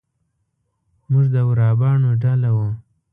[1.09, 2.69] موږ د ورا باڼو ډله وو.